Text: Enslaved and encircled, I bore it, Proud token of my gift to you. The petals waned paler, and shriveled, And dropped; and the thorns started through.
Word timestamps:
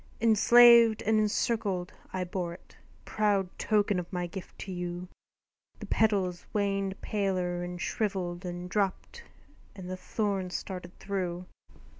Enslaved 0.19 1.03
and 1.03 1.19
encircled, 1.19 1.93
I 2.11 2.23
bore 2.23 2.55
it, 2.55 2.75
Proud 3.05 3.49
token 3.59 3.99
of 3.99 4.11
my 4.11 4.25
gift 4.25 4.57
to 4.61 4.71
you. 4.71 5.09
The 5.79 5.85
petals 5.85 6.47
waned 6.53 6.99
paler, 7.01 7.61
and 7.61 7.79
shriveled, 7.79 8.43
And 8.43 8.67
dropped; 8.67 9.21
and 9.75 9.87
the 9.91 9.97
thorns 9.97 10.55
started 10.55 10.97
through. 10.97 11.45